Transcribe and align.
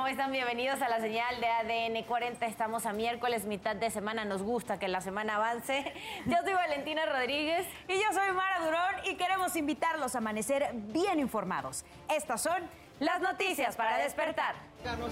¿Cómo 0.00 0.08
están? 0.08 0.32
Bienvenidos 0.32 0.80
a 0.80 0.88
la 0.88 0.98
señal 0.98 1.38
de 1.42 1.46
ADN 1.46 2.04
40. 2.04 2.46
Estamos 2.46 2.86
a 2.86 2.94
miércoles, 2.94 3.44
mitad 3.44 3.76
de 3.76 3.90
semana. 3.90 4.24
Nos 4.24 4.42
gusta 4.42 4.78
que 4.78 4.88
la 4.88 5.02
semana 5.02 5.36
avance. 5.36 5.92
Yo 6.24 6.38
soy 6.42 6.54
Valentina 6.54 7.04
Rodríguez. 7.04 7.66
Y 7.86 7.96
yo 7.96 8.10
soy 8.14 8.32
Mara 8.32 8.64
Durón 8.64 9.04
y 9.04 9.16
queremos 9.16 9.54
invitarlos 9.56 10.14
a 10.14 10.18
amanecer 10.18 10.70
bien 10.72 11.20
informados. 11.20 11.84
Estas 12.08 12.40
son 12.40 12.62
las 12.98 13.20
noticias 13.20 13.76
para 13.76 13.98
despertar. 13.98 14.54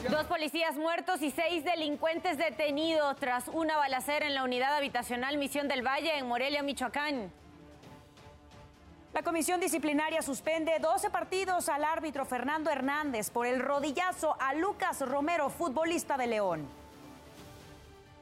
Dos 0.08 0.24
policías 0.24 0.74
muertos 0.76 1.20
y 1.20 1.32
seis 1.32 1.66
delincuentes 1.66 2.38
detenidos 2.38 3.14
tras 3.18 3.48
una 3.48 3.76
balacera 3.76 4.26
en 4.26 4.34
la 4.34 4.42
unidad 4.42 4.74
habitacional 4.74 5.36
Misión 5.36 5.68
del 5.68 5.86
Valle 5.86 6.16
en 6.16 6.26
Morelia, 6.26 6.62
Michoacán. 6.62 7.30
La 9.12 9.22
comisión 9.22 9.58
disciplinaria 9.58 10.20
suspende 10.20 10.78
12 10.78 11.10
partidos 11.10 11.68
al 11.68 11.82
árbitro 11.82 12.24
Fernando 12.26 12.70
Hernández 12.70 13.30
por 13.30 13.46
el 13.46 13.60
rodillazo 13.60 14.36
a 14.38 14.52
Lucas 14.54 15.00
Romero, 15.00 15.48
futbolista 15.48 16.18
de 16.18 16.26
León. 16.26 16.68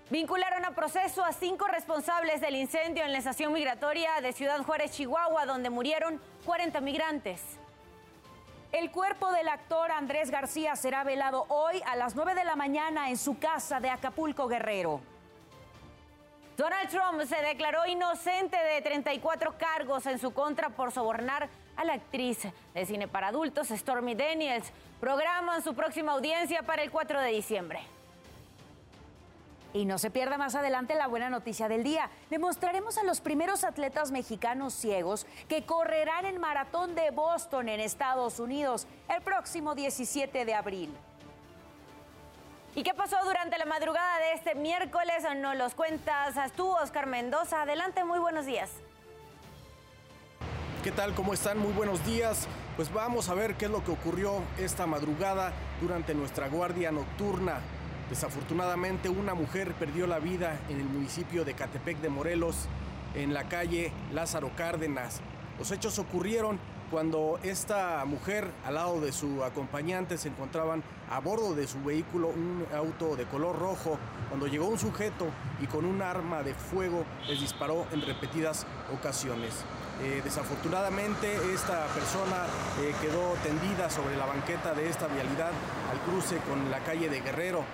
Vincularon 0.08 0.64
a 0.64 0.70
proceso 0.70 1.24
a 1.24 1.32
cinco 1.32 1.66
responsables 1.66 2.40
del 2.40 2.54
incendio 2.54 3.04
en 3.04 3.10
la 3.10 3.18
estación 3.18 3.52
migratoria 3.52 4.20
de 4.22 4.32
Ciudad 4.32 4.62
Juárez, 4.62 4.92
Chihuahua, 4.92 5.44
donde 5.44 5.68
murieron 5.68 6.20
40 6.44 6.80
migrantes. 6.80 7.42
El 8.70 8.92
cuerpo 8.92 9.32
del 9.32 9.48
actor 9.48 9.90
Andrés 9.90 10.30
García 10.30 10.76
será 10.76 11.02
velado 11.02 11.46
hoy 11.48 11.82
a 11.86 11.96
las 11.96 12.14
9 12.14 12.36
de 12.36 12.44
la 12.44 12.54
mañana 12.54 13.10
en 13.10 13.16
su 13.16 13.38
casa 13.40 13.80
de 13.80 13.90
Acapulco, 13.90 14.46
Guerrero. 14.46 15.00
Donald 16.56 16.88
Trump 16.88 17.22
se 17.24 17.36
declaró 17.42 17.86
inocente 17.86 18.56
de 18.56 18.80
34 18.80 19.58
cargos 19.58 20.06
en 20.06 20.18
su 20.18 20.32
contra 20.32 20.70
por 20.70 20.90
sobornar 20.90 21.50
a 21.76 21.84
la 21.84 21.92
actriz 21.92 22.48
de 22.72 22.86
cine 22.86 23.06
para 23.06 23.28
adultos 23.28 23.68
Stormy 23.68 24.14
Daniels. 24.14 24.72
Programan 24.98 25.62
su 25.62 25.74
próxima 25.74 26.12
audiencia 26.12 26.62
para 26.62 26.82
el 26.82 26.90
4 26.90 27.20
de 27.20 27.30
diciembre. 27.30 27.80
Y 29.74 29.84
no 29.84 29.98
se 29.98 30.10
pierda 30.10 30.38
más 30.38 30.54
adelante 30.54 30.94
la 30.94 31.08
buena 31.08 31.28
noticia 31.28 31.68
del 31.68 31.84
día. 31.84 32.08
Demostraremos 32.30 32.96
a 32.96 33.02
los 33.02 33.20
primeros 33.20 33.62
atletas 33.62 34.10
mexicanos 34.10 34.72
ciegos 34.72 35.26
que 35.50 35.66
correrán 35.66 36.24
el 36.24 36.38
maratón 36.38 36.94
de 36.94 37.10
Boston 37.10 37.68
en 37.68 37.80
Estados 37.80 38.40
Unidos 38.40 38.86
el 39.14 39.20
próximo 39.20 39.74
17 39.74 40.46
de 40.46 40.54
abril. 40.54 40.90
¿Y 42.76 42.82
qué 42.82 42.92
pasó 42.92 43.16
durante 43.24 43.56
la 43.56 43.64
madrugada 43.64 44.18
de 44.18 44.34
este 44.34 44.54
miércoles? 44.54 45.24
Nos 45.38 45.56
los 45.56 45.74
cuentas 45.74 46.34
tú, 46.52 46.68
Oscar 46.68 47.06
Mendoza. 47.06 47.62
Adelante, 47.62 48.04
muy 48.04 48.18
buenos 48.18 48.44
días. 48.44 48.70
¿Qué 50.84 50.92
tal? 50.92 51.14
¿Cómo 51.14 51.32
están? 51.32 51.58
Muy 51.58 51.72
buenos 51.72 52.04
días. 52.04 52.46
Pues 52.76 52.92
vamos 52.92 53.30
a 53.30 53.34
ver 53.34 53.54
qué 53.54 53.64
es 53.64 53.70
lo 53.70 53.82
que 53.82 53.92
ocurrió 53.92 54.42
esta 54.58 54.86
madrugada 54.86 55.54
durante 55.80 56.14
nuestra 56.14 56.48
guardia 56.48 56.92
nocturna. 56.92 57.60
Desafortunadamente 58.10 59.08
una 59.08 59.32
mujer 59.32 59.72
perdió 59.72 60.06
la 60.06 60.18
vida 60.18 60.60
en 60.68 60.78
el 60.78 60.84
municipio 60.84 61.46
de 61.46 61.54
Catepec 61.54 61.96
de 62.02 62.10
Morelos, 62.10 62.68
en 63.14 63.32
la 63.32 63.48
calle 63.48 63.90
Lázaro 64.12 64.50
Cárdenas. 64.54 65.22
Los 65.58 65.70
hechos 65.70 65.98
ocurrieron 65.98 66.60
cuando 66.90 67.38
esta 67.42 68.04
mujer 68.04 68.50
al 68.64 68.74
lado 68.74 69.00
de 69.00 69.12
su 69.12 69.42
acompañante 69.42 70.18
se 70.18 70.28
encontraban 70.28 70.82
a 71.10 71.20
bordo 71.20 71.54
de 71.54 71.66
su 71.66 71.82
vehículo 71.82 72.28
un 72.28 72.66
auto 72.74 73.16
de 73.16 73.24
color 73.24 73.58
rojo 73.58 73.98
cuando 74.28 74.46
llegó 74.46 74.66
un 74.66 74.78
sujeto 74.78 75.26
y 75.60 75.66
con 75.66 75.84
un 75.84 76.02
arma 76.02 76.42
de 76.42 76.54
fuego 76.54 77.04
les 77.28 77.40
disparó 77.40 77.86
en 77.92 78.02
repetidas 78.02 78.66
ocasiones. 78.92 79.64
Eh, 80.02 80.20
desafortunadamente 80.22 81.36
esta 81.54 81.86
persona 81.86 82.44
eh, 82.82 82.94
quedó 83.00 83.32
tendida 83.42 83.88
sobre 83.88 84.16
la 84.16 84.26
banqueta 84.26 84.74
de 84.74 84.90
esta 84.90 85.06
vialidad 85.06 85.52
al 85.90 85.98
cruce 86.00 86.36
con 86.48 86.70
la 86.70 86.80
calle 86.80 87.08
de 87.08 87.20
Guerrero. 87.20 87.64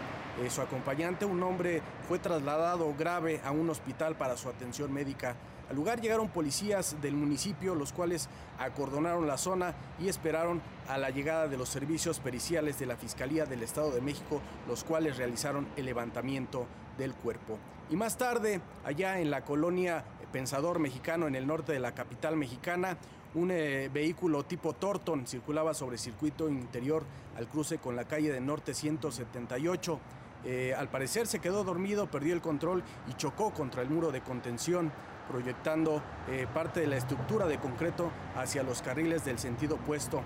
Eh, 0.41 0.49
su 0.49 0.63
acompañante, 0.63 1.25
un 1.25 1.43
hombre, 1.43 1.83
fue 2.09 2.19
trasladado 2.19 2.95
grave 2.97 3.41
a 3.45 3.51
un 3.51 3.69
hospital 3.69 4.15
para 4.15 4.37
su 4.37 4.49
atención 4.49 4.93
médica. 4.93 5.37
Al 5.71 5.77
lugar 5.77 6.01
llegaron 6.01 6.29
policías 6.29 7.01
del 7.01 7.15
municipio, 7.15 7.75
los 7.75 7.93
cuales 7.93 8.29
acordonaron 8.59 9.27
la 9.27 9.39
zona 9.39 9.75
y 10.01 10.09
esperaron 10.09 10.61
a 10.89 10.99
la 10.99 11.11
llegada 11.11 11.49
de 11.49 11.57
los 11.57 11.69
servicios 11.69 12.21
periciales 12.21 12.79
de 12.79 12.87
la 12.87 12.97
Fiscalía 12.97 13.47
del 13.47 13.63
Estado 13.63 13.91
de 13.91 14.01
México, 14.01 14.41
los 14.69 14.85
cuales 14.85 15.17
realizaron 15.17 15.67
el 15.77 15.87
levantamiento 15.87 16.67
del 16.99 17.15
cuerpo. 17.15 17.59
Y 17.91 17.97
más 17.97 18.17
tarde, 18.17 18.61
allá 18.85 19.21
en 19.21 19.31
la 19.31 19.45
colonia 19.45 20.05
Pensador 20.33 20.79
Mexicano, 20.79 21.27
en 21.27 21.37
el 21.37 21.47
norte 21.47 21.73
de 21.73 21.79
la 21.79 21.95
capital 21.95 22.37
mexicana, 22.37 22.97
un 23.35 23.51
eh, 23.51 23.89
vehículo 23.93 24.45
tipo 24.45 24.73
Torton 24.73 25.27
circulaba 25.27 25.75
sobre 25.75 25.99
circuito 25.99 26.49
interior 26.49 27.05
al 27.37 27.47
cruce 27.49 27.79
con 27.79 27.95
la 27.97 28.05
calle 28.05 28.33
de 28.33 28.41
Norte 28.41 28.75
178. 28.75 30.01
Eh, 30.45 30.75
al 30.77 30.89
parecer 30.89 31.27
se 31.27 31.39
quedó 31.39 31.65
dormido, 31.65 32.11
perdió 32.11 32.35
el 32.35 32.41
control 32.41 32.83
y 33.09 33.15
chocó 33.15 33.53
contra 33.53 33.83
el 33.83 33.91
muro 33.91 34.11
de 34.11 34.23
contención 34.23 34.91
proyectando 35.29 36.03
eh, 36.29 36.47
parte 36.53 36.81
de 36.81 36.87
la 36.87 36.97
estructura 36.97 37.47
de 37.47 37.59
concreto 37.59 38.11
hacia 38.37 38.63
los 38.63 38.83
carriles 38.83 39.25
del 39.25 39.39
sentido 39.39 39.77
opuesto. 39.77 40.23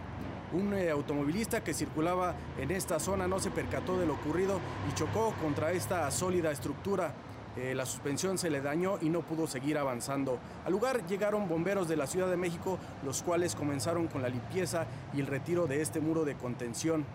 Un 0.52 0.74
eh, 0.74 0.90
automovilista 0.90 1.64
que 1.64 1.74
circulaba 1.74 2.34
en 2.58 2.70
esta 2.70 3.00
zona 3.00 3.26
no 3.26 3.38
se 3.38 3.50
percató 3.50 3.98
de 3.98 4.06
lo 4.06 4.14
ocurrido 4.14 4.60
y 4.88 4.94
chocó 4.94 5.34
contra 5.42 5.72
esta 5.72 6.10
sólida 6.10 6.50
estructura. 6.50 7.12
Eh, 7.56 7.74
la 7.74 7.86
suspensión 7.86 8.36
se 8.36 8.50
le 8.50 8.60
dañó 8.60 8.98
y 9.00 9.08
no 9.08 9.22
pudo 9.22 9.46
seguir 9.46 9.78
avanzando. 9.78 10.38
Al 10.64 10.72
lugar 10.72 11.06
llegaron 11.06 11.48
bomberos 11.48 11.88
de 11.88 11.96
la 11.96 12.06
Ciudad 12.06 12.28
de 12.28 12.36
México, 12.36 12.78
los 13.04 13.22
cuales 13.22 13.54
comenzaron 13.54 14.08
con 14.08 14.22
la 14.22 14.28
limpieza 14.28 14.86
y 15.14 15.20
el 15.20 15.26
retiro 15.26 15.66
de 15.66 15.80
este 15.80 16.00
muro 16.00 16.24
de 16.24 16.36
contención. 16.36 17.06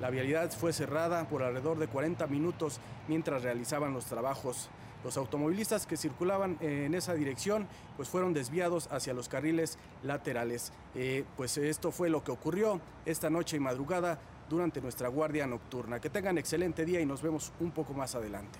La 0.00 0.10
vialidad 0.10 0.50
fue 0.50 0.74
cerrada 0.74 1.26
por 1.26 1.42
alrededor 1.42 1.78
de 1.78 1.88
40 1.88 2.26
minutos 2.26 2.80
mientras 3.08 3.42
realizaban 3.42 3.94
los 3.94 4.04
trabajos. 4.04 4.68
Los 5.06 5.16
automovilistas 5.16 5.86
que 5.86 5.96
circulaban 5.96 6.58
en 6.60 6.92
esa 6.92 7.14
dirección 7.14 7.68
pues 7.96 8.08
fueron 8.08 8.34
desviados 8.34 8.88
hacia 8.90 9.14
los 9.14 9.28
carriles 9.28 9.78
laterales. 10.02 10.72
Eh, 10.96 11.24
pues 11.36 11.56
esto 11.58 11.92
fue 11.92 12.10
lo 12.10 12.24
que 12.24 12.32
ocurrió 12.32 12.80
esta 13.04 13.30
noche 13.30 13.56
y 13.56 13.60
madrugada 13.60 14.18
durante 14.50 14.80
nuestra 14.80 15.06
guardia 15.06 15.46
nocturna. 15.46 16.00
Que 16.00 16.10
tengan 16.10 16.38
excelente 16.38 16.84
día 16.84 17.00
y 17.00 17.06
nos 17.06 17.22
vemos 17.22 17.52
un 17.60 17.70
poco 17.70 17.92
más 17.92 18.16
adelante. 18.16 18.58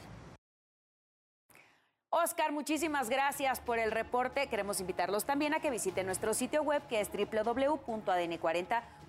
Oscar, 2.11 2.53
muchísimas 2.53 3.11
gracias 3.11 3.59
por 3.59 3.81
el 3.81 3.91
reporte. 3.91 4.47
Queremos 4.47 4.78
invitarlos 4.78 5.25
también 5.25 5.53
a 5.53 5.59
que 5.59 5.71
visiten 5.71 6.07
nuestro 6.07 6.33
sitio 6.33 6.63
web 6.63 6.81
que 6.87 7.01
es 7.01 7.11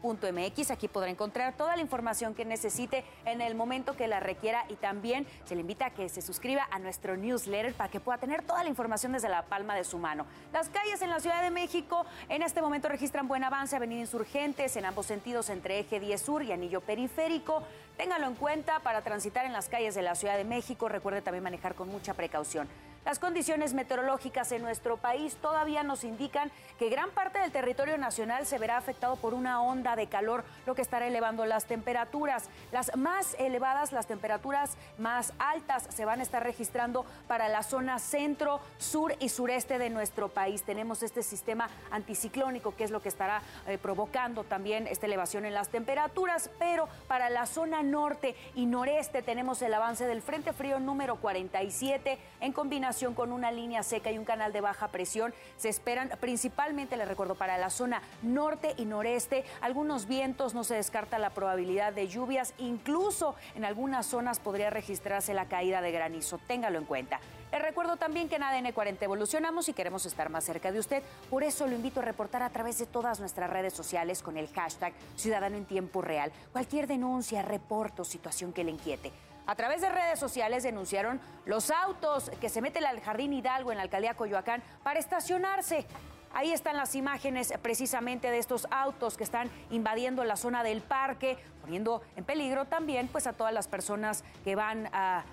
www.adn40.mx. 0.02 0.72
Aquí 0.72 0.88
podrá 0.88 1.10
encontrar 1.10 1.56
toda 1.56 1.76
la 1.76 1.82
información 1.82 2.34
que 2.34 2.46
necesite 2.46 3.04
en 3.26 3.42
el 3.42 3.56
momento 3.56 3.96
que 3.96 4.08
la 4.08 4.20
requiera 4.20 4.66
y 4.70 4.76
también 4.76 5.28
se 5.46 5.56
le 5.56 5.62
invita 5.62 5.88
a 5.88 5.90
que 5.92 6.10
se 6.10 6.22
suscriba 6.22 6.68
a 6.72 6.80
nuestro 6.80 7.18
newsletter 7.18 7.74
para 7.74 7.90
que 7.90 8.00
pueda 8.00 8.18
tener 8.18 8.44
toda 8.44 8.64
la 8.64 8.70
información 8.70 9.12
desde 9.12 9.30
la 9.30 9.44
palma 9.44 9.76
de 9.76 9.84
su 9.84 9.98
mano. 9.98 10.26
Las 10.54 10.70
calles 10.70 11.02
en 11.02 11.10
la 11.10 11.20
Ciudad 11.20 11.42
de 11.42 11.52
México 11.52 12.06
en 12.30 12.42
este 12.42 12.62
momento 12.62 12.90
registran 12.90 13.28
buen 13.28 13.44
avance, 13.44 13.76
Avenida 13.76 14.02
Insurgentes 14.02 14.76
en 14.76 14.86
ambos 14.86 15.06
sentidos 15.06 15.50
entre 15.50 15.80
Eje 15.80 16.00
10 16.00 16.22
Sur 16.22 16.44
y 16.44 16.52
Anillo 16.52 16.82
Periférico. 16.82 17.64
Téngalo 17.98 18.28
en 18.28 18.36
cuenta 18.36 18.80
para 18.80 19.02
transitar 19.02 19.46
en 19.46 19.54
las 19.54 19.70
calles 19.70 19.96
de 19.96 20.04
la 20.04 20.16
Ciudad 20.16 20.38
de 20.38 20.44
México. 20.44 20.88
Recuerde 20.88 21.22
también 21.22 21.44
manejar 21.44 21.76
con 21.76 21.90
mucha 21.90 22.14
precaución. 22.14 22.68
Las 23.08 23.20
condiciones 23.20 23.74
meteorológicas 23.74 24.52
en 24.52 24.62
nuestro 24.62 24.98
país 24.98 25.38
todavía 25.38 25.82
nos 25.82 26.04
indican 26.04 26.52
que 26.78 26.90
gran 26.90 27.10
parte 27.12 27.40
del 27.40 27.54
territorio 27.54 27.98
nacional 27.98 28.46
se 28.46 28.58
verá 28.58 28.76
afectado 28.76 29.16
por 29.16 29.34
una 29.34 29.62
onda 29.62 29.96
de 29.96 30.08
calor, 30.08 30.44
lo 30.66 30.76
que 30.76 30.82
estará 30.82 31.08
elevando 31.08 31.46
las 31.46 31.64
temperaturas. 31.64 32.50
Las 32.74 32.94
más 32.98 33.34
elevadas, 33.40 33.94
las 33.94 34.08
temperaturas 34.08 34.76
más 34.98 35.32
altas 35.40 35.88
se 35.88 36.04
van 36.04 36.20
a 36.20 36.24
estar 36.24 36.44
registrando 36.44 37.06
para 37.30 37.48
la 37.48 37.64
zona 37.64 37.98
centro, 38.00 38.60
sur 38.78 39.16
y 39.22 39.30
sureste 39.30 39.80
de 39.80 39.90
nuestro 39.90 40.28
país. 40.28 40.64
Tenemos 40.64 41.02
este 41.02 41.24
sistema 41.24 41.70
anticiclónico 41.92 42.76
que 42.76 42.84
es 42.84 42.92
lo 42.92 43.02
que 43.02 43.08
estará 43.08 43.42
eh, 43.68 43.78
provocando 43.78 44.44
también 44.44 44.86
esta 44.86 45.06
elevación 45.06 45.46
en 45.46 45.54
las 45.54 45.70
temperaturas, 45.70 46.50
pero 46.60 46.90
para 47.08 47.30
la 47.30 47.46
zona 47.46 47.84
norte 47.84 48.36
y 48.54 48.66
noreste 48.66 49.22
tenemos 49.22 49.62
el 49.62 49.74
avance 49.74 50.06
del 50.06 50.22
Frente 50.22 50.52
Frío 50.52 50.82
número 50.82 51.16
47 51.16 52.20
en 52.42 52.52
combinación 52.52 52.97
con 52.98 53.32
una 53.32 53.52
línea 53.52 53.84
seca 53.84 54.12
y 54.12 54.18
un 54.18 54.26
canal 54.26 54.52
de 54.52 54.62
baja 54.62 54.88
presión. 54.88 55.34
Se 55.58 55.70
esperan 55.70 56.10
principalmente, 56.20 56.98
les 56.98 57.08
recuerdo, 57.08 57.36
para 57.36 57.58
la 57.58 57.70
zona 57.70 58.02
norte 58.24 58.74
y 58.78 58.86
noreste, 58.86 59.46
algunos 59.62 60.08
vientos, 60.08 60.56
no 60.56 60.64
se 60.64 60.74
descarta 60.74 61.20
la 61.20 61.30
probabilidad 61.30 61.94
de 61.94 62.08
lluvias, 62.08 62.56
incluso 62.58 63.36
en 63.56 63.66
algunas 63.66 64.08
zonas 64.08 64.40
podría 64.40 64.72
registrarse 64.72 65.36
la 65.36 65.46
caída 65.46 65.82
de 65.82 65.92
granizo. 65.92 66.40
Téngalo 66.48 66.80
en 66.80 66.86
cuenta. 66.86 67.20
Les 67.52 67.62
recuerdo 67.62 67.98
también 67.98 68.28
que 68.28 68.36
en 68.36 68.44
ADN 68.44 68.74
40 68.74 69.06
evolucionamos 69.06 69.70
y 69.70 69.74
queremos 69.74 70.06
estar 70.06 70.30
más 70.30 70.44
cerca 70.44 70.72
de 70.72 70.80
usted. 70.80 71.04
Por 71.30 71.44
eso 71.44 71.68
lo 71.68 71.76
invito 71.76 72.00
a 72.00 72.04
reportar 72.04 72.42
a 72.42 72.50
través 72.50 72.80
de 72.80 72.88
todas 72.88 73.20
nuestras 73.20 73.50
redes 73.50 73.74
sociales 73.74 74.22
con 74.22 74.38
el 74.38 74.50
hashtag 74.50 74.94
Ciudadano 75.16 75.56
en 75.56 75.66
Tiempo 75.66 76.02
Real. 76.02 76.32
Cualquier 76.52 76.88
denuncia, 76.88 77.44
reporte 77.44 78.02
o 78.02 78.06
situación 78.06 78.52
que 78.52 78.64
le 78.64 78.72
inquiete. 78.72 79.12
A 79.48 79.56
través 79.56 79.80
de 79.80 79.88
redes 79.88 80.20
sociales 80.20 80.64
denunciaron 80.64 81.22
los 81.46 81.72
autos 81.72 82.30
que 82.42 82.50
se 82.50 82.62
meten 82.62 82.86
al 82.86 83.00
Jardín 83.00 83.32
Hidalgo 83.32 83.72
en 83.72 83.78
la 83.78 83.84
alcaldía 83.84 84.14
Coyoacán 84.14 84.62
para 84.84 85.00
estacionarse. 85.00 85.86
Ahí 86.34 86.52
están 86.52 86.76
las 86.76 86.96
imágenes 86.96 87.54
precisamente 87.62 88.30
de 88.30 88.40
estos 88.40 88.68
autos 88.70 89.16
que 89.16 89.24
están 89.24 89.50
invadiendo 89.72 90.26
la 90.26 90.36
zona 90.36 90.64
del 90.64 90.82
parque, 90.82 91.38
poniendo 91.62 92.02
en 92.18 92.26
peligro 92.26 92.66
también 92.66 93.08
pues, 93.08 93.26
a 93.26 93.32
todas 93.32 93.54
las 93.54 93.70
personas 93.70 94.26
que 94.44 94.56
van 94.56 94.90
a, 94.92 95.24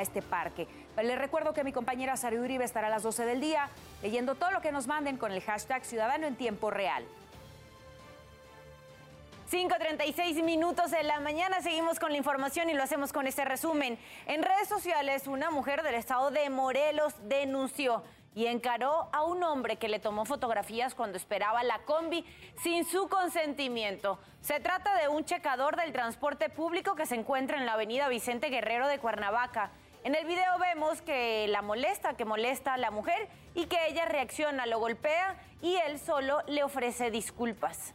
este 0.00 0.22
parque. 0.22 0.66
Les 0.96 1.18
recuerdo 1.18 1.52
que 1.52 1.64
mi 1.64 1.72
compañera 1.72 2.16
Sari 2.16 2.38
Uribe 2.38 2.64
estará 2.64 2.86
a 2.86 2.90
las 2.90 3.02
12 3.02 3.26
del 3.26 3.42
día 3.42 3.68
leyendo 4.02 4.36
todo 4.36 4.52
lo 4.52 4.62
que 4.62 4.72
nos 4.72 4.86
manden 4.86 5.18
con 5.18 5.32
el 5.32 5.42
hashtag 5.42 5.84
Ciudadano 5.84 6.26
en 6.26 6.34
Tiempo 6.34 6.70
Real. 6.70 7.04
5.36 9.52 10.42
minutos 10.42 10.92
de 10.92 11.02
la 11.02 11.20
mañana 11.20 11.60
seguimos 11.60 12.00
con 12.00 12.10
la 12.10 12.16
información 12.16 12.70
y 12.70 12.72
lo 12.72 12.82
hacemos 12.82 13.12
con 13.12 13.26
este 13.26 13.44
resumen. 13.44 13.98
En 14.24 14.42
redes 14.42 14.66
sociales, 14.66 15.26
una 15.26 15.50
mujer 15.50 15.82
del 15.82 15.94
estado 15.94 16.30
de 16.30 16.48
Morelos 16.48 17.12
denunció 17.28 18.02
y 18.34 18.46
encaró 18.46 19.10
a 19.12 19.24
un 19.24 19.42
hombre 19.42 19.76
que 19.76 19.90
le 19.90 19.98
tomó 19.98 20.24
fotografías 20.24 20.94
cuando 20.94 21.18
esperaba 21.18 21.62
la 21.64 21.80
combi 21.80 22.24
sin 22.62 22.86
su 22.86 23.10
consentimiento. 23.10 24.18
Se 24.40 24.58
trata 24.58 24.96
de 24.96 25.08
un 25.08 25.26
checador 25.26 25.76
del 25.76 25.92
transporte 25.92 26.48
público 26.48 26.94
que 26.94 27.04
se 27.04 27.16
encuentra 27.16 27.58
en 27.58 27.66
la 27.66 27.74
avenida 27.74 28.08
Vicente 28.08 28.48
Guerrero 28.48 28.88
de 28.88 29.00
Cuernavaca. 29.00 29.70
En 30.02 30.14
el 30.14 30.24
video 30.24 30.58
vemos 30.60 31.02
que 31.02 31.46
la 31.48 31.60
molesta, 31.60 32.14
que 32.14 32.24
molesta 32.24 32.72
a 32.72 32.78
la 32.78 32.90
mujer 32.90 33.28
y 33.54 33.66
que 33.66 33.86
ella 33.88 34.06
reacciona, 34.06 34.64
lo 34.64 34.78
golpea 34.78 35.36
y 35.60 35.76
él 35.76 35.98
solo 35.98 36.40
le 36.46 36.64
ofrece 36.64 37.10
disculpas. 37.10 37.92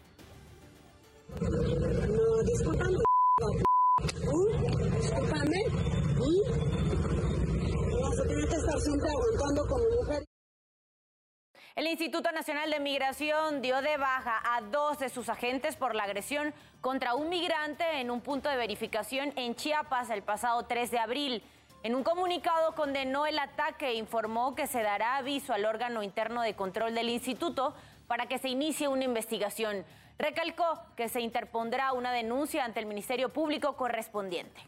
El 11.75 11.85
Instituto 11.85 12.31
Nacional 12.31 12.71
de 12.71 12.79
Migración 12.79 13.61
dio 13.61 13.81
de 13.81 13.97
baja 13.97 14.41
a 14.43 14.61
dos 14.61 14.99
de 14.99 15.09
sus 15.09 15.29
agentes 15.29 15.75
por 15.75 15.93
la 15.93 16.03
agresión 16.03 16.53
contra 16.81 17.13
un 17.13 17.29
migrante 17.29 17.99
en 17.99 18.09
un 18.09 18.21
punto 18.21 18.49
de 18.49 18.55
verificación 18.55 19.31
en 19.35 19.55
Chiapas 19.55 20.09
el 20.09 20.23
pasado 20.23 20.63
3 20.63 20.89
de 20.89 20.99
abril. 20.99 21.43
En 21.83 21.93
un 21.93 22.03
comunicado 22.03 22.73
condenó 22.73 23.25
el 23.27 23.37
ataque 23.37 23.89
e 23.89 23.93
informó 23.95 24.55
que 24.55 24.65
se 24.65 24.81
dará 24.81 25.17
aviso 25.17 25.53
al 25.53 25.65
órgano 25.65 26.01
interno 26.03 26.41
de 26.41 26.55
control 26.55 26.95
del 26.95 27.09
instituto 27.09 27.75
para 28.07 28.25
que 28.25 28.39
se 28.39 28.49
inicie 28.49 28.87
una 28.87 29.03
investigación. 29.03 29.85
Recalcó 30.17 30.79
que 30.95 31.09
se 31.09 31.21
interpondrá 31.21 31.93
una 31.93 32.11
denuncia 32.11 32.65
ante 32.65 32.79
el 32.79 32.85
Ministerio 32.85 33.29
Público 33.29 33.75
correspondiente. 33.75 34.61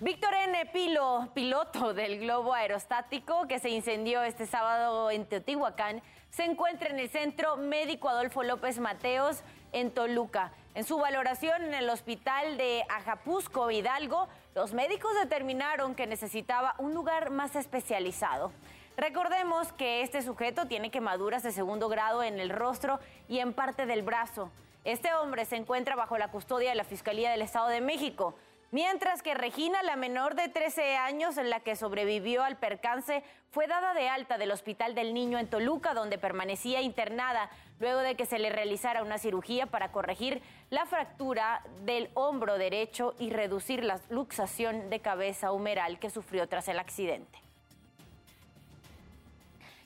Víctor 0.00 0.32
N. 0.32 0.66
Pilo, 0.72 1.28
piloto 1.34 1.92
del 1.92 2.20
globo 2.20 2.54
aerostático 2.54 3.46
que 3.46 3.58
se 3.58 3.68
incendió 3.68 4.22
este 4.22 4.46
sábado 4.46 5.10
en 5.10 5.26
Teotihuacán, 5.26 6.02
se 6.30 6.44
encuentra 6.44 6.88
en 6.88 6.98
el 6.98 7.10
Centro 7.10 7.58
Médico 7.58 8.08
Adolfo 8.08 8.42
López 8.42 8.78
Mateos 8.78 9.42
en 9.72 9.90
Toluca. 9.90 10.52
En 10.74 10.84
su 10.84 10.96
valoración 10.96 11.62
en 11.64 11.74
el 11.74 11.90
hospital 11.90 12.56
de 12.56 12.82
Ajapusco, 12.88 13.70
Hidalgo, 13.70 14.28
los 14.54 14.72
médicos 14.72 15.12
determinaron 15.22 15.94
que 15.94 16.06
necesitaba 16.06 16.76
un 16.78 16.94
lugar 16.94 17.30
más 17.30 17.54
especializado. 17.54 18.52
Recordemos 18.96 19.72
que 19.72 20.02
este 20.02 20.22
sujeto 20.22 20.66
tiene 20.66 20.90
quemaduras 20.90 21.42
de 21.42 21.52
segundo 21.52 21.88
grado 21.88 22.22
en 22.22 22.38
el 22.38 22.50
rostro 22.50 23.00
y 23.28 23.38
en 23.38 23.52
parte 23.52 23.86
del 23.86 24.02
brazo. 24.02 24.50
Este 24.84 25.12
hombre 25.14 25.44
se 25.44 25.56
encuentra 25.56 25.96
bajo 25.96 26.18
la 26.18 26.30
custodia 26.30 26.70
de 26.70 26.76
la 26.76 26.84
Fiscalía 26.84 27.30
del 27.30 27.42
Estado 27.42 27.68
de 27.68 27.80
México. 27.80 28.34
Mientras 28.72 29.22
que 29.22 29.34
Regina, 29.34 29.82
la 29.82 29.96
menor 29.96 30.36
de 30.36 30.48
13 30.48 30.96
años 30.96 31.38
en 31.38 31.50
la 31.50 31.58
que 31.60 31.74
sobrevivió 31.74 32.44
al 32.44 32.56
percance, 32.56 33.24
fue 33.50 33.66
dada 33.66 33.94
de 33.94 34.08
alta 34.08 34.38
del 34.38 34.52
Hospital 34.52 34.94
del 34.94 35.12
Niño 35.12 35.38
en 35.38 35.50
Toluca, 35.50 35.92
donde 35.92 36.18
permanecía 36.18 36.80
internada 36.80 37.50
luego 37.80 37.98
de 37.98 38.14
que 38.14 38.26
se 38.26 38.38
le 38.38 38.48
realizara 38.48 39.02
una 39.02 39.18
cirugía 39.18 39.66
para 39.66 39.90
corregir 39.90 40.40
la 40.70 40.86
fractura 40.86 41.64
del 41.82 42.10
hombro 42.14 42.58
derecho 42.58 43.14
y 43.18 43.30
reducir 43.30 43.82
la 43.82 44.00
luxación 44.08 44.88
de 44.88 45.00
cabeza 45.00 45.50
humeral 45.50 45.98
que 45.98 46.10
sufrió 46.10 46.48
tras 46.48 46.68
el 46.68 46.78
accidente. 46.78 47.49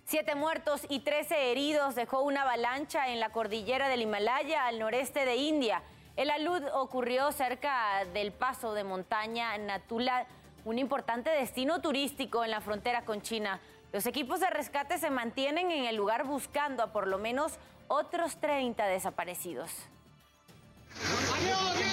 Siete 0.06 0.34
muertos 0.34 0.82
y 0.90 1.00
trece 1.00 1.50
heridos 1.50 1.94
dejó 1.94 2.20
una 2.20 2.42
avalancha 2.42 3.08
en 3.08 3.20
la 3.20 3.30
cordillera 3.30 3.88
del 3.88 4.02
Himalaya 4.02 4.66
al 4.66 4.78
noreste 4.78 5.24
de 5.24 5.36
India. 5.36 5.82
El 6.16 6.30
alud 6.30 6.62
ocurrió 6.74 7.32
cerca 7.32 8.04
del 8.12 8.30
paso 8.30 8.74
de 8.74 8.84
montaña 8.84 9.56
Natula, 9.56 10.26
un 10.66 10.78
importante 10.78 11.30
destino 11.30 11.80
turístico 11.80 12.44
en 12.44 12.50
la 12.50 12.60
frontera 12.60 13.06
con 13.06 13.22
China. 13.22 13.60
Los 13.92 14.04
equipos 14.04 14.40
de 14.40 14.50
rescate 14.50 14.98
se 14.98 15.08
mantienen 15.08 15.70
en 15.70 15.86
el 15.86 15.96
lugar 15.96 16.24
buscando 16.24 16.82
a 16.82 16.92
por 16.92 17.06
lo 17.06 17.16
menos 17.16 17.54
otros 17.88 18.36
30 18.36 18.86
desaparecidos. 18.86 19.70
5 20.92 21.78
de 21.78 21.84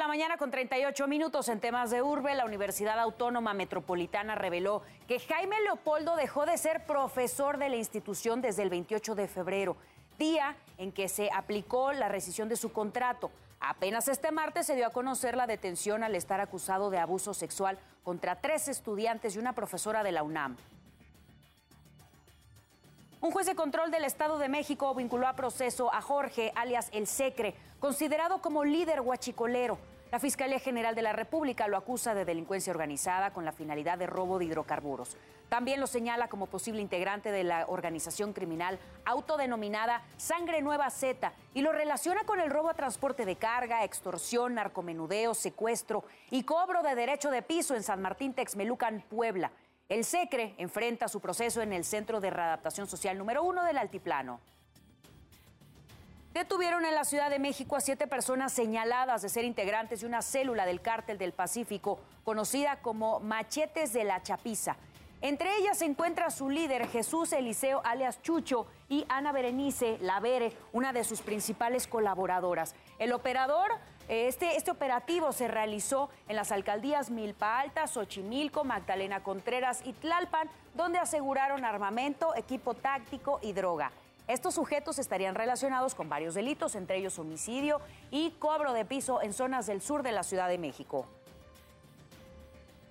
la 0.00 0.08
mañana 0.08 0.38
con 0.38 0.50
38 0.50 1.06
minutos 1.08 1.50
en 1.50 1.60
temas 1.60 1.90
de 1.90 2.00
urbe, 2.00 2.34
la 2.34 2.46
Universidad 2.46 2.98
Autónoma 2.98 3.52
Metropolitana 3.52 4.34
reveló 4.34 4.80
que 5.06 5.20
Jaime 5.20 5.60
Leopoldo 5.60 6.16
dejó 6.16 6.46
de 6.46 6.56
ser 6.56 6.86
profesor 6.86 7.58
de 7.58 7.68
la 7.68 7.76
institución 7.76 8.40
desde 8.40 8.62
el 8.62 8.70
28 8.70 9.14
de 9.14 9.28
febrero, 9.28 9.76
día 10.18 10.56
en 10.78 10.90
que 10.90 11.06
se 11.06 11.28
aplicó 11.30 11.92
la 11.92 12.08
rescisión 12.08 12.48
de 12.48 12.56
su 12.56 12.72
contrato. 12.72 13.30
Apenas 13.60 14.08
este 14.08 14.32
martes 14.32 14.66
se 14.66 14.74
dio 14.74 14.86
a 14.86 14.90
conocer 14.90 15.36
la 15.36 15.46
detención 15.46 16.02
al 16.02 16.14
estar 16.14 16.40
acusado 16.40 16.88
de 16.88 16.96
abuso 16.96 17.34
sexual 17.34 17.78
contra 18.02 18.36
tres 18.36 18.68
estudiantes 18.68 19.36
y 19.36 19.38
una 19.38 19.52
profesora 19.52 20.02
de 20.02 20.12
la 20.12 20.22
UNAM. 20.22 20.56
Un 23.20 23.32
juez 23.32 23.44
de 23.44 23.54
control 23.54 23.90
del 23.90 24.04
Estado 24.04 24.38
de 24.38 24.48
México 24.48 24.94
vinculó 24.94 25.28
a 25.28 25.36
proceso 25.36 25.92
a 25.92 26.00
Jorge, 26.00 26.52
alias 26.56 26.88
El 26.90 27.06
Secre, 27.06 27.54
considerado 27.78 28.40
como 28.40 28.64
líder 28.64 29.02
huachicolero. 29.02 29.76
La 30.10 30.18
Fiscalía 30.18 30.58
General 30.58 30.96
de 30.96 31.02
la 31.02 31.12
República 31.12 31.68
lo 31.68 31.76
acusa 31.76 32.14
de 32.14 32.24
delincuencia 32.24 32.72
organizada 32.72 33.32
con 33.32 33.44
la 33.44 33.52
finalidad 33.52 33.96
de 33.96 34.08
robo 34.08 34.40
de 34.40 34.46
hidrocarburos. 34.46 35.16
También 35.48 35.78
lo 35.78 35.86
señala 35.86 36.26
como 36.26 36.48
posible 36.48 36.82
integrante 36.82 37.30
de 37.30 37.44
la 37.44 37.66
organización 37.68 38.32
criminal 38.32 38.80
autodenominada 39.04 40.02
Sangre 40.16 40.62
Nueva 40.62 40.90
Z 40.90 41.32
y 41.54 41.62
lo 41.62 41.70
relaciona 41.70 42.24
con 42.24 42.40
el 42.40 42.50
robo 42.50 42.70
a 42.70 42.74
transporte 42.74 43.24
de 43.24 43.36
carga, 43.36 43.84
extorsión, 43.84 44.54
narcomenudeo, 44.54 45.32
secuestro 45.32 46.02
y 46.32 46.42
cobro 46.42 46.82
de 46.82 46.96
derecho 46.96 47.30
de 47.30 47.42
piso 47.42 47.76
en 47.76 47.84
San 47.84 48.02
Martín 48.02 48.34
Texmelucan, 48.34 49.04
Puebla. 49.08 49.52
El 49.88 50.04
SECRE 50.04 50.56
enfrenta 50.58 51.06
su 51.06 51.20
proceso 51.20 51.62
en 51.62 51.72
el 51.72 51.84
Centro 51.84 52.20
de 52.20 52.30
Readaptación 52.30 52.88
Social 52.88 53.16
número 53.16 53.44
uno 53.44 53.62
del 53.62 53.78
Altiplano. 53.78 54.40
Detuvieron 56.32 56.84
en 56.84 56.94
la 56.94 57.04
Ciudad 57.04 57.28
de 57.28 57.40
México 57.40 57.74
a 57.74 57.80
siete 57.80 58.06
personas 58.06 58.52
señaladas 58.52 59.20
de 59.20 59.28
ser 59.28 59.44
integrantes 59.44 60.00
de 60.00 60.06
una 60.06 60.22
célula 60.22 60.64
del 60.64 60.80
Cártel 60.80 61.18
del 61.18 61.32
Pacífico, 61.32 61.98
conocida 62.22 62.76
como 62.82 63.18
Machetes 63.18 63.92
de 63.92 64.04
la 64.04 64.22
Chapiza. 64.22 64.76
Entre 65.22 65.56
ellas 65.56 65.78
se 65.78 65.86
encuentra 65.86 66.30
su 66.30 66.48
líder 66.48 66.86
Jesús 66.86 67.32
Eliseo 67.32 67.82
alias 67.84 68.22
Chucho 68.22 68.66
y 68.88 69.04
Ana 69.08 69.32
Berenice 69.32 69.98
Lavere, 70.00 70.56
una 70.72 70.92
de 70.92 71.02
sus 71.02 71.20
principales 71.20 71.88
colaboradoras. 71.88 72.76
El 73.00 73.12
operador, 73.12 73.68
este, 74.06 74.56
este 74.56 74.70
operativo 74.70 75.32
se 75.32 75.48
realizó 75.48 76.10
en 76.28 76.36
las 76.36 76.52
alcaldías 76.52 77.10
Milpa 77.10 77.58
Alta, 77.58 77.88
Xochimilco, 77.88 78.62
Magdalena 78.62 79.24
Contreras 79.24 79.82
y 79.84 79.94
Tlalpan, 79.94 80.48
donde 80.74 81.00
aseguraron 81.00 81.64
armamento, 81.64 82.36
equipo 82.36 82.74
táctico 82.74 83.40
y 83.42 83.52
droga. 83.52 83.90
Estos 84.28 84.54
sujetos 84.54 84.98
estarían 84.98 85.34
relacionados 85.34 85.94
con 85.94 86.08
varios 86.08 86.34
delitos, 86.34 86.74
entre 86.74 86.98
ellos 86.98 87.18
homicidio 87.18 87.80
y 88.10 88.30
cobro 88.38 88.72
de 88.72 88.84
piso 88.84 89.22
en 89.22 89.32
zonas 89.32 89.66
del 89.66 89.80
sur 89.80 90.02
de 90.02 90.12
la 90.12 90.22
Ciudad 90.22 90.48
de 90.48 90.58
México. 90.58 91.06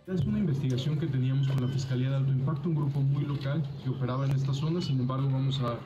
Es 0.08 0.26
una 0.26 0.40
investigación 0.40 0.98
que 0.98 1.06
teníamos 1.06 1.48
con 1.48 1.62
la 1.62 1.68
Fiscalía 1.68 2.10
de 2.10 2.16
Alto 2.16 2.32
Impacto, 2.32 2.70
un 2.70 2.76
grupo 2.76 3.00
muy 3.00 3.26
local 3.26 3.64
que 3.84 3.92
operaba 3.92 4.26
en 4.26 4.32
esta 4.32 4.54
zona, 4.54 4.82
sin 4.82 5.00
embargo 5.00 5.30
vamos 5.32 5.62
a, 5.62 5.78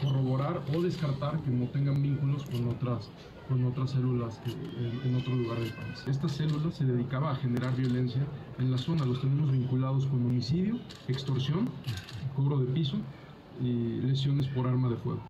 corroborar 0.00 0.62
o 0.74 0.80
descartar 0.80 1.38
que 1.40 1.50
no 1.50 1.66
tengan 1.68 2.02
vínculos 2.02 2.44
con 2.44 2.68
otras, 2.68 3.10
con 3.48 3.64
otras 3.66 3.90
células 3.90 4.40
en, 4.46 5.00
en, 5.04 5.16
otro 5.16 5.34
lugar 5.34 5.58
del 5.58 5.72
país. 5.72 6.04
Esta 6.06 6.28
célula 6.28 6.70
se 6.72 6.84
dedicaba 6.84 7.32
a 7.32 7.36
generar 7.36 7.74
violencia 7.76 8.22
en 8.58 8.70
la 8.70 8.78
zona, 8.78 9.04
los 9.04 9.20
tenemos 9.20 9.50
vinculados 9.50 10.06
con 10.06 10.24
homicidio, 10.24 10.78
extorsión, 11.08 11.70
cobro 12.34 12.58
de 12.58 12.66
piso 12.72 12.96
y 13.60 14.00
lesiones 14.02 14.48
por 14.48 14.66
arma 14.66 14.88
de 14.88 14.96
fuego. 14.96 15.26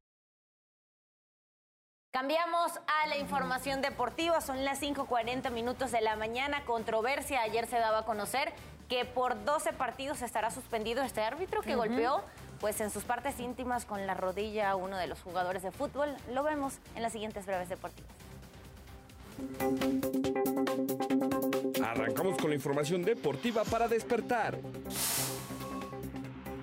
Cambiamos 2.13 2.71
a 2.87 3.09
la 3.09 3.19
información 3.19 3.83
deportiva, 3.83 4.41
son 4.41 4.65
las 4.65 4.81
5.40 4.81 5.51
minutos 5.51 5.91
de 5.91 6.01
la 6.01 6.15
mañana, 6.15 6.65
controversia, 6.65 7.43
ayer 7.43 7.67
se 7.67 7.77
daba 7.77 8.01
a 8.01 8.05
conocer 8.05 8.53
que 8.89 9.05
por 9.05 9.45
12 9.45 9.73
partidos 9.73 10.23
estará 10.23 10.51
suspendido 10.53 11.03
este 11.03 11.23
árbitro 11.23 11.63
que 11.63 11.75
golpeó 11.75 12.23
pues 12.61 12.81
en 12.81 12.91
sus 12.91 13.03
partes 13.03 13.41
íntimas 13.41 13.85
con 13.85 14.07
la 14.07 14.15
rodilla 14.15 14.71
a 14.71 14.77
uno 14.77 14.97
de 14.97 15.07
los 15.07 15.21
jugadores 15.23 15.63
de 15.63 15.73
fútbol. 15.73 16.15
Lo 16.33 16.43
vemos 16.45 16.79
en 16.95 17.03
las 17.03 17.13
siguientes 17.13 17.47
breves 17.47 17.69
deportivas. 17.69 18.11
Arrancamos 21.85 22.39
con 22.39 22.51
la 22.51 22.57
información 22.57 23.03
deportiva 23.03 23.65
para 23.65 23.89
despertar. 23.89 24.59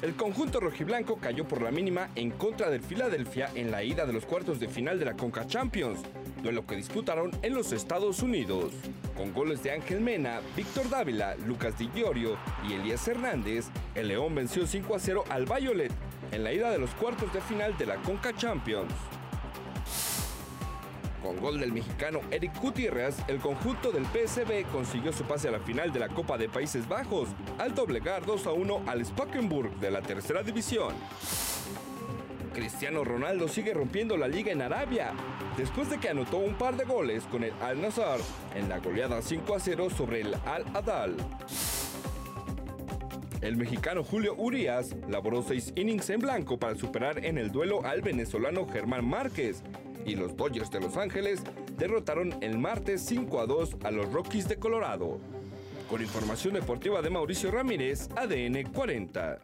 El 0.02 0.16
conjunto 0.16 0.60
rojiblanco 0.60 1.18
cayó 1.18 1.48
por 1.48 1.62
la 1.62 1.70
mínima 1.70 2.10
en 2.16 2.32
contra 2.32 2.72
del 2.72 2.82
Philadelphia 2.82 3.52
en 3.54 3.70
la 3.70 3.84
ida 3.84 4.08
de 4.08 4.14
los 4.14 4.26
cuartos 4.26 4.60
de 4.60 4.68
final 4.68 4.98
de 4.98 5.06
la 5.06 5.14
Conca 5.14 5.46
Champions, 5.46 6.00
duelo 6.42 6.66
que 6.66 6.76
disputaron 6.76 7.30
en 7.44 7.54
los 7.54 7.72
Estados 7.72 8.24
Unidos. 8.24 8.74
Con 9.16 9.32
goles 9.32 9.62
de 9.62 9.70
Ángel 9.70 10.02
Mena, 10.02 10.42
Víctor 10.58 10.90
Dávila, 10.90 11.36
Lucas 11.46 11.78
Di 11.78 11.88
Giorgio 11.94 12.36
y 12.68 12.74
Elías 12.74 13.08
Hernández, 13.08 13.68
el 13.94 14.08
León 14.08 14.34
venció 14.34 14.66
5 14.66 14.96
a 14.96 15.00
0 15.00 15.24
al 15.30 15.46
Violet 15.46 15.92
en 16.32 16.44
la 16.44 16.52
ida 16.52 16.72
de 16.72 16.80
los 16.80 16.90
cuartos 16.96 17.32
de 17.32 17.42
final 17.42 17.78
de 17.78 17.86
la 17.86 17.98
Conca 17.98 18.36
Champions. 18.36 18.92
Con 21.22 21.38
gol 21.38 21.60
del 21.60 21.72
mexicano 21.72 22.20
Eric 22.32 22.60
Gutiérrez, 22.60 23.16
el 23.28 23.38
conjunto 23.40 23.92
del 23.92 24.06
PSB 24.06 24.66
consiguió 24.72 25.14
su 25.14 25.24
pase 25.24 25.50
a 25.50 25.52
la 25.52 25.60
final 25.60 25.94
de 25.94 26.00
la 26.00 26.10
Copa 26.10 26.38
de 26.38 26.50
Países 26.50 26.88
Bajos 26.88 27.30
al 27.60 27.76
doblegar 27.76 28.26
2 28.26 28.48
a 28.48 28.52
1 28.52 28.82
al 28.88 29.06
Spakenburg 29.06 29.80
de 29.80 29.92
la 29.92 30.02
tercera 30.02 30.42
división. 30.42 30.96
Cristiano 32.56 33.04
Ronaldo 33.04 33.48
sigue 33.48 33.74
rompiendo 33.74 34.18
la 34.18 34.28
liga 34.28 34.52
en 34.52 34.62
Arabia, 34.62 35.14
después 35.58 35.90
de 35.90 36.00
que 36.00 36.10
anotó 36.10 36.38
un 36.38 36.56
par 36.56 36.76
de 36.76 36.86
goles 36.86 37.24
con 37.26 37.44
el 37.44 37.54
Al 37.62 37.82
Nassr 37.82 38.20
en 38.56 38.68
la 38.68 38.80
goleada 38.80 39.22
5 39.22 39.56
a 39.56 39.60
0 39.60 39.90
sobre 39.90 40.22
el 40.22 40.34
Al 40.46 40.66
Adal. 40.74 41.16
El 43.42 43.58
mexicano 43.58 44.04
Julio 44.04 44.36
Urias 44.38 44.96
laboró 45.10 45.42
seis 45.42 45.74
innings 45.76 46.12
en 46.12 46.20
blanco 46.20 46.60
para 46.60 46.76
superar 46.76 47.26
en 47.26 47.40
el 47.40 47.52
duelo 47.52 47.84
al 47.84 48.02
venezolano 48.02 48.68
Germán 48.68 49.04
Márquez, 49.04 49.64
y 50.06 50.16
los 50.16 50.36
Dodgers 50.36 50.72
de 50.72 50.80
Los 50.80 50.98
Ángeles 50.98 51.42
derrotaron 51.78 52.36
el 52.42 52.58
martes 52.58 53.04
5 53.06 53.40
a 53.40 53.46
2 53.46 53.78
a 53.84 53.92
los 53.92 54.12
Rockies 54.12 54.48
de 54.48 54.58
Colorado. 54.58 55.20
Con 55.90 56.02
información 56.02 56.54
deportiva 56.54 57.02
de 57.02 57.10
Mauricio 57.10 57.52
Ramírez, 57.52 58.10
ADN 58.16 58.72
40. 58.72 59.40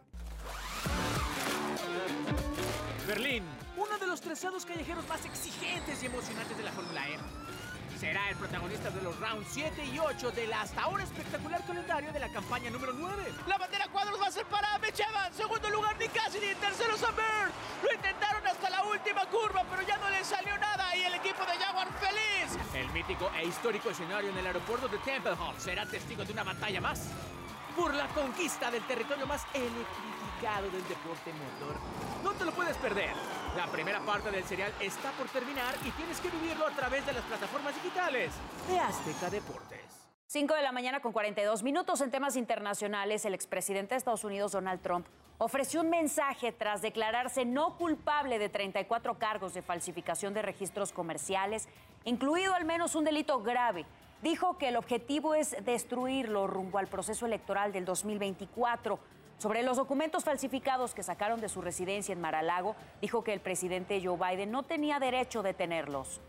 Berlín, 3.06 3.42
uno 3.76 3.98
de 3.98 4.06
los 4.06 4.20
trazados 4.20 4.64
callejeros 4.64 5.06
más 5.08 5.24
exigentes 5.24 6.02
y 6.02 6.06
emocionantes 6.06 6.56
de 6.56 6.62
la 6.62 6.72
Fórmula 6.72 7.08
E. 7.08 7.16
Será 7.98 8.30
el 8.30 8.36
protagonista 8.36 8.90
de 8.90 9.02
los 9.02 9.18
rounds 9.18 9.48
7 9.50 9.84
y 9.86 9.98
8 9.98 10.30
del 10.30 10.52
hasta 10.52 10.82
ahora 10.82 11.02
espectacular 11.02 11.64
calendario 11.66 12.12
de 12.12 12.20
la 12.20 12.28
campaña 12.28 12.70
número 12.70 12.92
9. 12.92 13.32
La 13.48 13.58
bandera 13.58 13.88
cuadros 13.88 14.20
va 14.22 14.28
a 14.28 14.30
ser 14.30 14.46
para 14.46 14.78
Mitch 14.78 15.00
Evans, 15.00 15.34
segundo 15.34 15.68
lugar 15.68 15.98
Nick 15.98 16.12
Cassidy, 16.12 16.54
tercero 16.54 16.96
Samber. 16.96 17.50
Lo 17.82 17.92
intentaron 17.92 18.46
hasta 18.46 18.70
la 18.70 18.84
última 18.84 19.26
curva, 19.26 19.64
pero 19.68 19.82
ya 19.82 19.96
no 19.98 20.10
le 20.10 20.24
salió 20.24 20.56
nada 20.58 20.94
y 20.94 21.02
el 21.02 21.14
equipo 21.14 21.44
de 21.44 21.58
Jaguar 21.58 21.88
feliz. 21.94 22.56
El 22.72 22.88
mítico 22.92 23.32
e 23.36 23.46
histórico 23.46 23.90
escenario 23.90 24.30
en 24.30 24.38
el 24.38 24.46
aeropuerto 24.46 24.86
de 24.86 24.98
Tempelhof 24.98 25.58
será 25.58 25.84
testigo 25.84 26.24
de 26.24 26.32
una 26.32 26.44
batalla 26.44 26.80
más 26.80 27.08
por 27.76 27.92
la 27.94 28.06
conquista 28.08 28.70
del 28.70 28.82
territorio 28.84 29.26
más 29.26 29.44
electrificado 29.52 30.70
del 30.70 30.86
deporte 30.86 31.32
motor. 31.32 31.76
No 32.22 32.30
te 32.30 32.44
lo 32.44 32.52
puedes 32.52 32.76
perder. 32.76 33.10
La 33.56 33.66
primera 33.66 34.00
parte 34.00 34.30
del 34.30 34.44
serial 34.44 34.72
está 34.80 35.10
por 35.12 35.28
terminar 35.28 35.74
y 35.84 35.90
tienes 35.92 36.20
que 36.20 36.28
vivirlo 36.30 36.66
a 36.66 36.70
través 36.70 37.04
de 37.06 37.12
las 37.12 37.24
plataformas 37.24 37.74
digitales 37.74 38.32
de 38.68 38.78
Azteca 38.78 39.30
Deportes. 39.30 39.80
5 40.26 40.54
de 40.54 40.62
la 40.62 40.72
mañana 40.72 41.00
con 41.00 41.12
42 41.12 41.62
minutos 41.62 42.00
en 42.02 42.10
temas 42.10 42.36
internacionales. 42.36 43.24
El 43.24 43.34
expresidente 43.34 43.94
de 43.94 43.98
Estados 43.98 44.24
Unidos, 44.24 44.52
Donald 44.52 44.82
Trump, 44.82 45.06
ofreció 45.38 45.80
un 45.80 45.88
mensaje 45.88 46.52
tras 46.52 46.82
declararse 46.82 47.46
no 47.46 47.76
culpable 47.78 48.38
de 48.38 48.48
34 48.48 49.18
cargos 49.18 49.54
de 49.54 49.62
falsificación 49.62 50.34
de 50.34 50.42
registros 50.42 50.92
comerciales, 50.92 51.68
incluido 52.04 52.54
al 52.54 52.66
menos 52.66 52.94
un 52.94 53.04
delito 53.04 53.42
grave. 53.42 53.86
Dijo 54.20 54.58
que 54.58 54.68
el 54.68 54.76
objetivo 54.76 55.34
es 55.34 55.56
destruirlo 55.64 56.46
rumbo 56.46 56.78
al 56.78 56.88
proceso 56.88 57.24
electoral 57.24 57.72
del 57.72 57.84
2024. 57.84 58.98
Sobre 59.38 59.62
los 59.62 59.76
documentos 59.76 60.24
falsificados 60.24 60.94
que 60.94 61.04
sacaron 61.04 61.40
de 61.40 61.48
su 61.48 61.62
residencia 61.62 62.12
en 62.12 62.20
Mar-a-Lago, 62.20 62.74
dijo 63.00 63.22
que 63.22 63.32
el 63.32 63.40
presidente 63.40 64.02
Joe 64.02 64.18
Biden 64.18 64.50
no 64.50 64.64
tenía 64.64 64.98
derecho 64.98 65.42
de 65.42 65.54
tenerlos. 65.54 66.20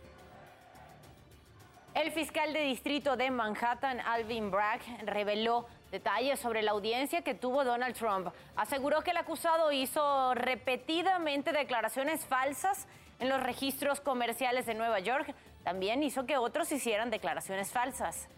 El 1.96 2.12
fiscal 2.12 2.54
de 2.54 2.62
distrito 2.62 3.18
de 3.18 3.32
Manhattan, 3.32 4.00
Alvin 4.00 4.52
Bragg, 4.52 4.82
reveló 5.06 5.66
detalles 5.92 6.40
sobre 6.40 6.62
la 6.62 6.72
audiencia 6.72 7.24
que 7.24 7.34
tuvo 7.34 7.64
Donald 7.64 7.96
Trump. 7.96 8.28
Aseguró 8.56 9.02
que 9.02 9.10
el 9.10 9.18
acusado 9.18 9.72
hizo 9.72 10.36
repetidamente 10.36 11.52
declaraciones 11.52 12.26
falsas 12.28 12.88
en 13.18 13.28
los 13.28 13.42
registros 13.42 14.02
comerciales 14.02 14.68
de 14.68 14.76
Nueva 14.76 15.00
York. 15.00 15.34
También 15.64 16.04
hizo 16.04 16.28
que 16.28 16.38
otros 16.38 16.72
hicieran 16.72 17.10
declaraciones 17.10 17.72
falsas. 17.72 18.30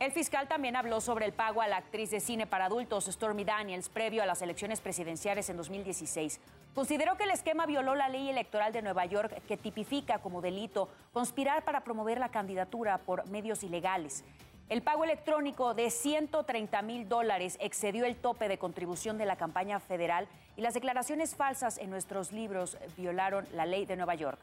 El 0.00 0.10
fiscal 0.10 0.48
también 0.48 0.74
habló 0.74 1.00
sobre 1.00 1.24
el 1.24 1.32
pago 1.32 1.62
a 1.62 1.68
la 1.68 1.76
actriz 1.76 2.10
de 2.10 2.18
cine 2.18 2.48
para 2.48 2.66
adultos 2.66 3.04
Stormy 3.06 3.44
Daniels 3.44 3.88
previo 3.88 4.24
a 4.24 4.26
las 4.26 4.42
elecciones 4.42 4.80
presidenciales 4.80 5.48
en 5.48 5.56
2016. 5.56 6.40
Consideró 6.74 7.16
que 7.16 7.22
el 7.24 7.30
esquema 7.30 7.64
violó 7.64 7.94
la 7.94 8.08
ley 8.08 8.28
electoral 8.28 8.72
de 8.72 8.82
Nueva 8.82 9.06
York 9.06 9.40
que 9.46 9.56
tipifica 9.56 10.18
como 10.18 10.42
delito 10.42 10.88
conspirar 11.12 11.64
para 11.64 11.84
promover 11.84 12.18
la 12.18 12.30
candidatura 12.30 12.98
por 12.98 13.28
medios 13.28 13.62
ilegales. 13.62 14.24
El 14.68 14.82
pago 14.82 15.04
electrónico 15.04 15.74
de 15.74 15.90
130 15.90 16.82
mil 16.82 17.08
dólares 17.08 17.56
excedió 17.60 18.04
el 18.04 18.16
tope 18.16 18.48
de 18.48 18.58
contribución 18.58 19.16
de 19.16 19.26
la 19.26 19.36
campaña 19.36 19.78
federal 19.78 20.26
y 20.56 20.62
las 20.62 20.74
declaraciones 20.74 21.36
falsas 21.36 21.78
en 21.78 21.90
nuestros 21.90 22.32
libros 22.32 22.76
violaron 22.96 23.46
la 23.52 23.64
ley 23.64 23.86
de 23.86 23.94
Nueva 23.94 24.16
York. 24.16 24.40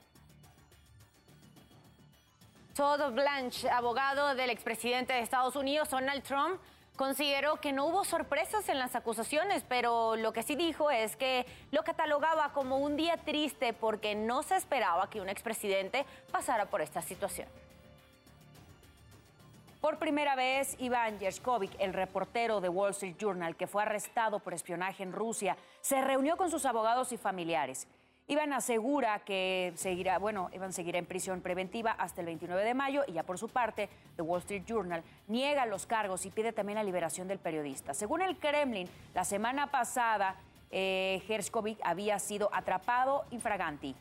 Todd 2.76 3.12
Blanche, 3.12 3.70
abogado 3.70 4.34
del 4.34 4.50
expresidente 4.50 5.12
de 5.12 5.20
Estados 5.20 5.58
Unidos, 5.58 5.90
Donald 5.90 6.24
Trump, 6.24 6.58
consideró 6.96 7.58
que 7.58 7.74
no 7.74 7.86
hubo 7.86 8.06
sorpresas 8.06 8.70
en 8.70 8.80
las 8.80 8.96
acusaciones, 8.96 9.66
pero 9.68 10.16
lo 10.16 10.32
que 10.32 10.44
sí 10.44 10.56
dijo 10.56 10.90
es 10.90 11.18
que 11.18 11.46
lo 11.72 11.84
catalogaba 11.84 12.54
como 12.54 12.78
un 12.78 12.96
día 12.96 13.18
triste 13.18 13.74
porque 13.74 14.16
no 14.16 14.42
se 14.44 14.56
esperaba 14.56 15.10
que 15.10 15.20
un 15.20 15.28
expresidente 15.28 16.06
pasara 16.32 16.68
por 16.68 16.82
esta 16.82 17.02
situación. 17.02 17.50
Por 19.82 19.98
primera 19.98 20.36
vez, 20.36 20.76
Iván 20.80 21.20
Yershkovich, 21.20 21.76
el 21.80 21.94
reportero 21.94 22.62
de 22.62 22.70
Wall 22.70 22.92
Street 22.92 23.16
Journal 23.20 23.56
que 23.56 23.68
fue 23.68 23.82
arrestado 23.82 24.40
por 24.40 24.54
espionaje 24.54 25.04
en 25.04 25.12
Rusia, 25.12 25.58
se 25.82 26.00
reunió 26.02 26.38
con 26.38 26.52
sus 26.52 26.66
abogados 26.66 27.12
y 27.12 27.18
familiares. 27.18 27.88
Iván 28.28 28.54
asegura 28.54 29.20
que 29.20 29.74
seguirá, 29.76 30.18
bueno, 30.18 30.50
Iván 30.54 30.72
seguirá 30.72 31.00
en 31.00 31.06
prisión 31.06 31.42
preventiva 31.42 31.92
hasta 31.92 32.22
el 32.22 32.28
29 32.28 32.64
de 32.64 32.74
mayo 32.74 33.04
y 33.08 33.14
ya 33.14 33.24
por 33.24 33.38
su 33.38 33.50
parte, 33.50 33.90
The 34.16 34.22
Wall 34.22 34.40
Street 34.40 34.64
Journal 34.66 35.04
niega 35.28 35.66
los 35.66 35.86
cargos 35.86 36.26
y 36.26 36.30
pide 36.30 36.54
también 36.54 36.78
la 36.78 36.84
liberación 36.84 37.28
del 37.28 37.40
periodista. 37.40 37.94
Según 37.94 38.22
el 38.22 38.38
Kremlin, 38.38 38.88
la 39.14 39.26
semana 39.26 39.68
pasada, 39.68 40.38
eh, 40.72 41.22
había 41.84 42.20
sido 42.20 42.50
atrapado 42.54 43.26
infraganti. 43.32 43.96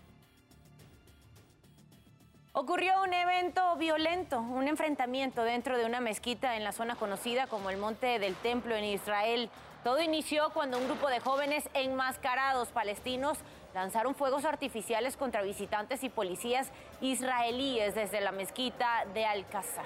Ocurrió 2.52 3.02
un 3.04 3.14
evento 3.14 3.76
violento, 3.76 4.40
un 4.40 4.66
enfrentamiento 4.66 5.44
dentro 5.44 5.78
de 5.78 5.84
una 5.84 6.00
mezquita 6.00 6.56
en 6.56 6.64
la 6.64 6.72
zona 6.72 6.96
conocida 6.96 7.46
como 7.46 7.70
el 7.70 7.76
Monte 7.76 8.18
del 8.18 8.34
Templo 8.34 8.74
en 8.74 8.84
Israel. 8.84 9.50
Todo 9.84 10.02
inició 10.02 10.50
cuando 10.50 10.76
un 10.78 10.86
grupo 10.86 11.08
de 11.08 11.20
jóvenes 11.20 11.68
enmascarados 11.74 12.68
palestinos 12.68 13.38
lanzaron 13.74 14.14
fuegos 14.14 14.44
artificiales 14.44 15.16
contra 15.16 15.42
visitantes 15.42 16.02
y 16.04 16.08
policías 16.08 16.70
israelíes 17.00 17.94
desde 17.94 18.20
la 18.20 18.32
mezquita 18.32 19.04
de 19.14 19.24
Al-Qasr, 19.24 19.84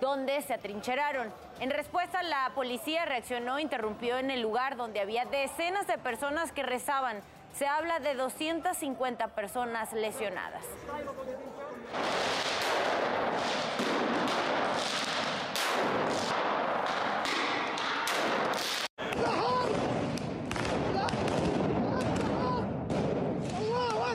donde 0.00 0.40
se 0.42 0.54
atrincheraron. 0.54 1.32
En 1.60 1.70
respuesta, 1.70 2.22
la 2.22 2.50
policía 2.54 3.04
reaccionó 3.04 3.58
e 3.58 3.62
interrumpió 3.62 4.18
en 4.18 4.30
el 4.30 4.40
lugar 4.40 4.76
donde 4.76 5.00
había 5.00 5.24
decenas 5.24 5.86
de 5.86 5.98
personas 5.98 6.52
que 6.52 6.62
rezaban. 6.62 7.20
Se 7.54 7.66
habla 7.66 8.00
de 8.00 8.14
250 8.14 9.28
personas 9.28 9.92
lesionadas. 9.92 10.64